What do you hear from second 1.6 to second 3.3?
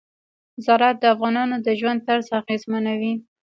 د ژوند طرز اغېزمنوي.